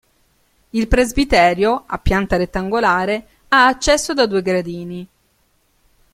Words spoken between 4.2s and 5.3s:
due gradini.